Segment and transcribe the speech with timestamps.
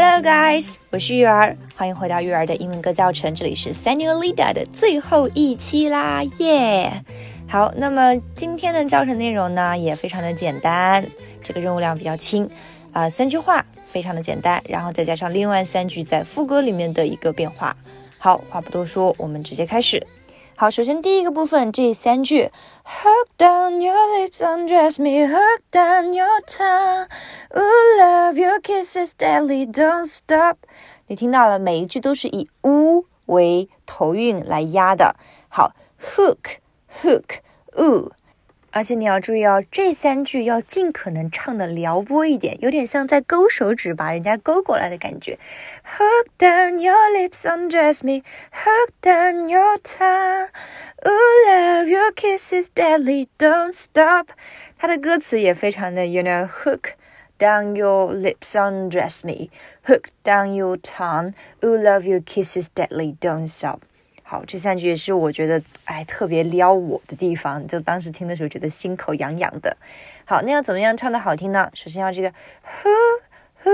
[0.00, 7.02] Hello guys，我是玉儿，欢迎回到玉儿的英文歌教程，这里是 Senorita 的最后一期啦，耶！
[7.48, 11.04] 好，那么今天的教程内容呢也非常的简单，
[11.42, 12.48] 这个任务量比较轻
[12.92, 17.76] 啊，三句话非常的简单，然后再加上另外三句在副歌里面的一个变化。
[18.18, 20.06] 好，话不多说，我们直接开始。
[20.60, 22.50] 好，首先第一个部分这三句
[22.84, 27.06] ，Hook down your lips, undress me, hook down your tongue,
[27.54, 30.56] ooh love your kisses deadly, don't stop。
[31.06, 35.14] 你听到了，每一句都是以 u 为头韵来压的。
[35.48, 36.56] 好，hook
[37.04, 37.38] hook
[37.76, 38.10] ooh。
[38.70, 45.38] 而且你要注意哦，这三句要尽可能唱的撩拨一点，有点像在勾手指把人家勾过来的感觉。
[45.84, 48.22] Hook down your lips, undress me.
[48.52, 50.48] Hook down your tongue.
[51.06, 54.26] Ooh, love your kisses deadly, don't stop.
[54.78, 56.92] 它的歌词也非常的，you know, hook
[57.38, 59.50] down your lips, undress me.
[59.86, 61.32] Hook down your tongue.
[61.64, 63.80] Ooh, love your kisses deadly, don't stop.
[64.30, 69.74] 好，这三句也是我觉得哎特别撩我的地方，就当时听的时候觉得心口痒痒的。
[70.26, 71.70] 好，那要怎么样唱的好听呢？
[71.72, 72.90] 首先要这个呼
[73.54, 73.70] 呼，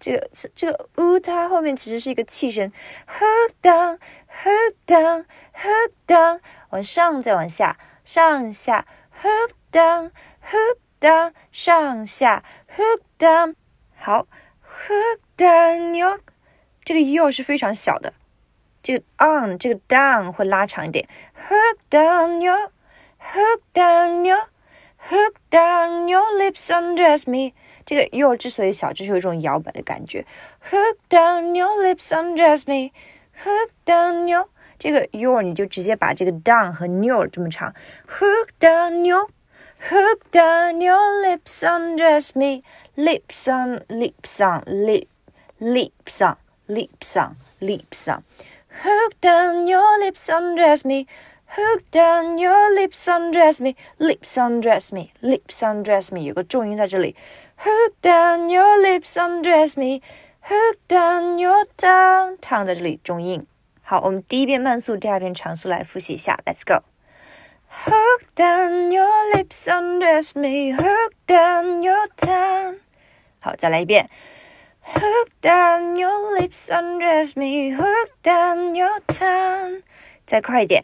[0.00, 2.72] 这个这个呜，它后面其实是一个气声
[3.06, 4.48] ，hold down 呼
[4.86, 5.68] down 呼
[6.06, 8.86] down，往上再往下，上下
[9.20, 10.56] ，hold down 呼
[10.98, 12.42] down 上下
[12.74, 13.56] ，hold down。
[13.94, 14.26] 好
[14.62, 16.20] ，hold down your，
[16.82, 18.14] 这个 your 是非常小的。
[18.87, 21.07] 这个 on 这个 down 会拉长一点，
[21.49, 22.71] hook down your
[23.19, 24.47] hook down your
[25.09, 27.53] hook down your lips undress me。
[27.85, 30.25] 这个 your 之所以小，就是有一种摇摆的感觉。
[30.69, 37.73] hook down your lips undress me。hook down your 这个 your 你就直接把这个 down 和 your 这么长，
[38.07, 39.27] hook down your
[39.89, 45.07] hook down your lips undress me。lips on lips on lip
[45.59, 48.23] lips on lips on lips on。
[48.83, 51.05] Hook down your lips, undress me.
[51.55, 53.75] Hook down your lips, undress me.
[53.99, 55.11] Lips, undress me.
[55.21, 56.21] Lips, undress me.
[56.23, 57.15] 有个重音在这里。
[57.57, 60.01] Hook down your lips, undress me.
[60.41, 62.37] Hook down your tongue.
[62.39, 63.45] tongue 在这里重音。
[63.83, 66.39] 好，我们第一遍慢速，第二遍长速来复习一下。
[66.45, 66.83] Let's go.
[67.69, 70.75] Hook down your lips, undress me.
[70.75, 72.79] Hook down your tongue.
[73.39, 74.09] 好，再来一遍。
[74.87, 77.71] Hook down your lips, undress me.
[77.71, 79.83] Hook down your tongue.
[80.25, 80.83] 再快一点。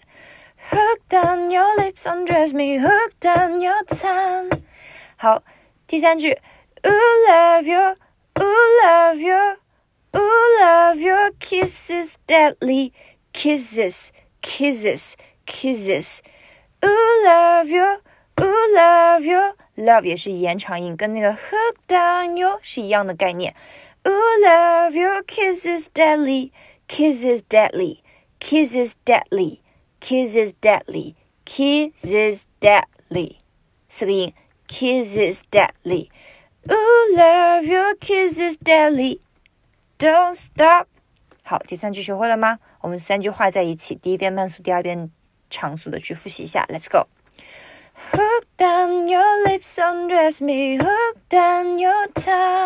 [0.72, 2.80] Hook down your lips, undress me.
[2.80, 4.62] Hook down your tongue.
[5.18, 5.44] 好，
[5.88, 6.40] 第三句。
[6.86, 7.98] Ooh, love your,
[8.40, 9.58] ooh, love your,
[10.14, 12.94] ooh, love your kisses deadly.
[13.34, 14.12] Kisses,
[14.42, 16.22] kisses, kisses.
[16.84, 18.00] Ooh, love your,
[18.40, 19.56] ooh, love your.
[19.76, 23.56] Love 也是延长音，跟那个 hook down your 是一样的概念。
[24.08, 26.52] Ooh, love your kisses deadly,
[26.88, 28.02] kisses deadly,
[28.40, 29.62] kisses deadly,
[30.00, 33.38] kisses deadly, kisses deadly，
[33.90, 34.34] 四个音，
[34.68, 36.10] kisses deadly.
[36.70, 39.20] Ooh, love your kisses deadly,
[39.98, 40.88] don't stop.
[41.44, 42.60] 好，第三句学会了吗？
[42.82, 45.12] 我们三句话在一起，第一遍慢速，第二遍
[45.50, 46.66] 长速的去复习一下。
[46.70, 47.08] Let's go.
[48.14, 50.78] Hook down your lips, undress me.
[50.78, 52.63] Hook down your tongue.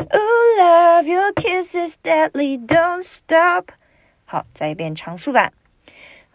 [0.00, 3.70] Ooh, love your kisses deadly, don't stop.
[4.24, 5.52] 好，再一遍长速版。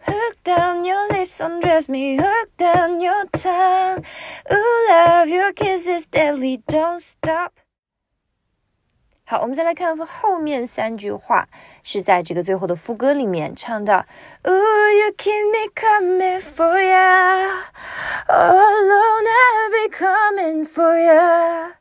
[0.04, 2.16] Hook down your lips, undress me.
[2.16, 4.04] Hook down your tongue.
[4.52, 7.52] Ooh, love your kisses deadly, don't stop.
[9.28, 11.48] 好，我们再来看后面三句话，
[11.82, 14.06] 是在这个最后的副歌里面唱的。
[14.44, 17.64] Ooh, you keep me coming for ya,
[18.28, 21.72] all alone I'll be coming for ya.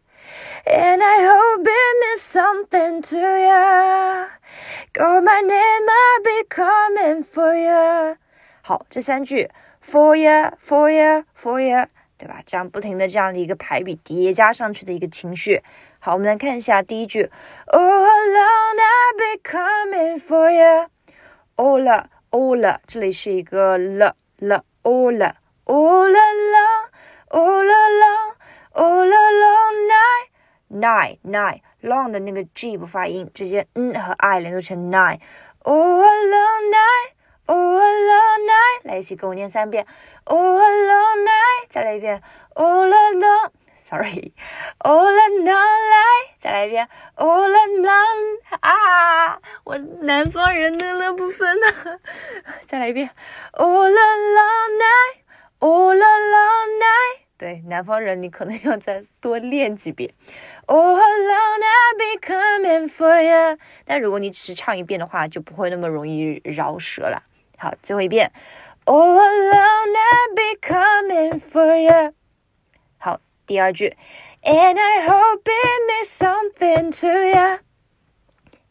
[0.65, 4.27] And I hope it means something to ya.
[4.93, 8.15] Call my name, I'll be coming for ya.
[8.63, 9.49] 好，这三句
[9.83, 11.87] for ya, for ya, for ya，
[12.17, 12.41] 对吧？
[12.45, 15.61] 这样不停的这样的一个排比叠加上去的一个情绪。
[15.99, 17.29] 好，我们来看一下第一句，
[17.67, 20.87] All alone I'll be coming for ya.
[21.57, 25.15] All all 这里是一个了了 all
[25.65, 26.89] all alone, all alone,
[27.29, 28.28] all alone night.
[30.80, 35.20] Nine nine long 的那个 g 不发音，直接 n 和 i 连读成 nine。
[35.62, 37.12] All alone night,
[37.46, 39.86] all alone night，来一起跟我念三遍。
[40.24, 42.22] All alone night，再来一遍。
[42.54, 45.54] All alone，sorry，all alone 来，
[46.38, 46.88] 再来一遍。
[47.16, 51.66] All alone 啊，我南方人的那部分呢？
[52.66, 53.10] 再来一遍。
[53.52, 57.29] All alone night，all alone night。
[57.40, 60.12] 对，南方人你可能要再多练几遍。
[60.66, 63.58] All alone I'll be coming for you。
[63.86, 67.22] 但如果你只是唱一遍的话，就不会那么容易饶舌了。
[67.56, 68.30] 好，最后一遍。
[68.84, 72.12] All alone I'll be coming for you。
[72.98, 73.96] 好，第二句。
[74.42, 77.60] And I hope it means something to you.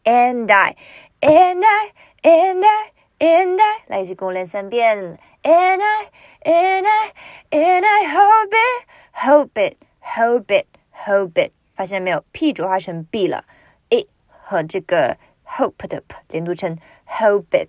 [0.04, 0.76] And I,
[1.20, 1.92] and I,
[2.22, 5.18] and I, and I，来一起跟我练三遍。
[5.42, 6.10] And I,
[6.42, 7.12] and I,
[7.50, 10.66] and I hope it, hope it, hope it,
[11.06, 11.52] hope it。
[11.76, 13.44] 发现没有？P 浊化成 B 了
[13.90, 16.76] ，A 和这个 hope 的 P 连读成
[17.06, 17.68] hope it。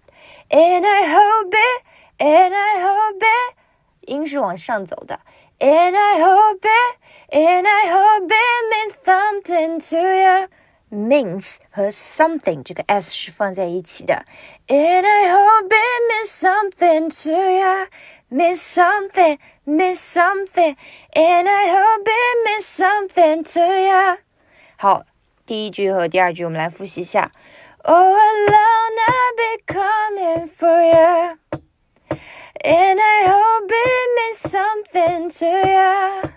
[0.49, 1.83] And I hope it,
[2.17, 3.55] and I hope it，
[4.01, 5.19] 音是往上走的。
[5.59, 6.97] And I hope it,
[7.29, 10.49] and I hope it means something to you.
[10.90, 14.24] Means 和 something 这个 s 是放在一起的。
[14.68, 17.88] And I hope it means something to you.
[18.30, 20.76] Means something, means something.
[21.12, 24.18] And I hope it means something to you.
[24.76, 25.04] 好，
[25.44, 27.32] 第一句和第二句我们来复习一下。
[27.82, 31.38] All alone I'll be coming for you.
[32.64, 36.30] And I hope it means something to you.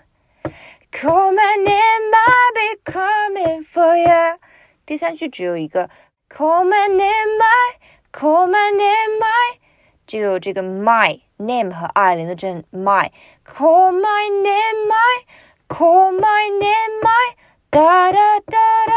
[0.92, 4.38] Call my name, I'll be coming for you.
[4.84, 5.88] 第三句只有一个
[6.28, 7.78] Call my name, I
[8.12, 9.58] call my name, I
[10.06, 13.10] 只有这个 my name 和 I 连的成 my
[13.44, 15.24] Call my name, I
[15.68, 17.36] call my name, I
[17.70, 18.92] 哒哒哒哒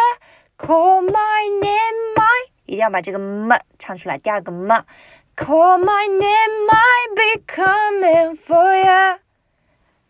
[0.58, 9.20] Call my name, I 一定要把这个 m 唱出来，第二个 m。Call my name, I'll be coming for you。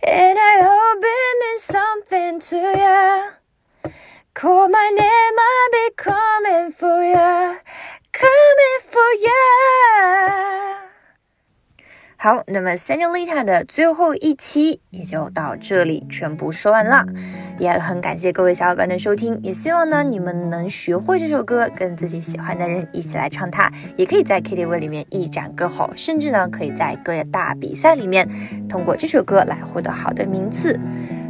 [0.03, 3.93] and I hope it means something to you.
[4.33, 7.61] Call my name, I'll be coming for you,
[8.13, 10.84] coming for you.
[12.25, 17.05] 好，那么 Senorita 的最后一期也就到这里全部说完了。
[17.59, 28.27] 也很感谢各位小伙伴的收听，也希望呢你们能学会这首歌，跟自己喜欢的人一起来唱它，也可以在 KTV 里面一展歌喉，甚至呢可以在各大比赛里面
[28.71, 30.81] 通过这首歌来获得好的名次。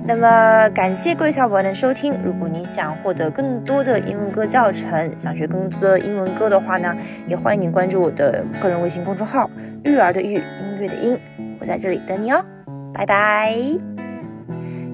[0.06, 6.94] 那么感谢各位小伙伴的收听，如果你想获得更多的英文歌教程，想学更多的英文歌的话呢，
[7.26, 9.48] 也欢迎你关注我的个人微信公众号
[9.82, 11.18] “育儿的育，音乐的音”，
[11.58, 12.44] 我在这里等你哦，
[12.92, 13.56] 拜拜。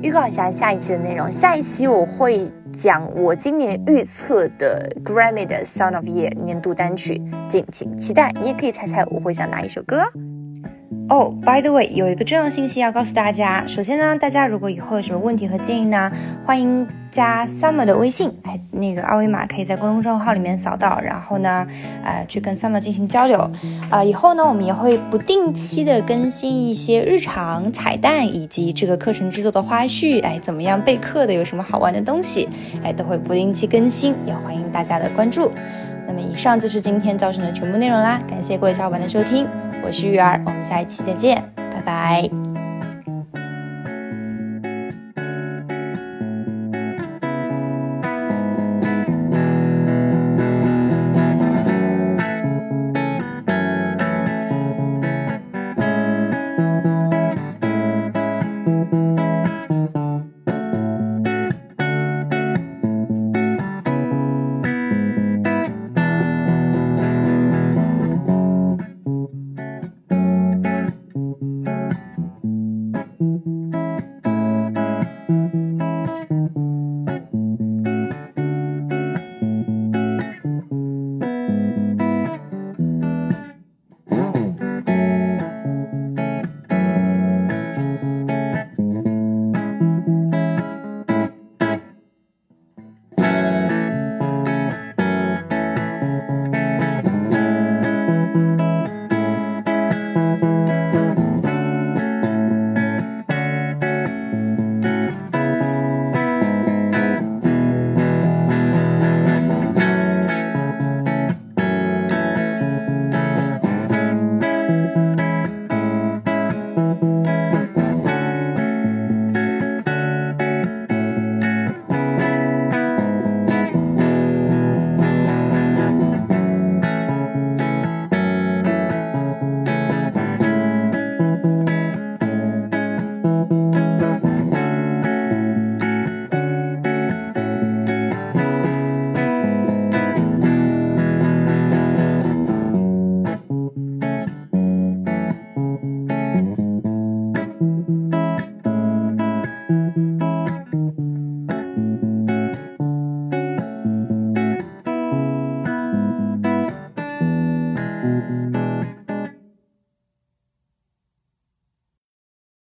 [0.00, 8.32] 预告一下下一期的内容，下一期我会讲我今年预测的 Grammy 的 Song of Year 年度单曲，敬请期待。
[8.40, 10.04] 你也可以猜猜我会讲哪一首歌。
[11.10, 13.66] 哦，By the way，有一个重要信息要告诉大家。
[13.66, 16.08] 首先呢，大家如果以后有什么问题和建议呢，
[16.44, 21.66] 欢迎加 Summer 的微信，哎，那个二维码可以在公众号里面扫到，然后呢，
[22.04, 23.50] 呃，去跟 Summer 进行交流。
[23.90, 32.48] 啊，以后呢，我们也会不定期的更新一些日常彩蛋，以及这个课程制作的花絮，哎，怎么样备课的，有什么好玩的东西，
[32.84, 35.50] 哎，都会不定期更新，也欢迎大家的关注。
[36.10, 39.46] 那么以上就是今天教程的全部内容啦，感谢各位小伙伴的收听，
[39.84, 42.49] 我是玉儿，我们下一期再见，拜拜。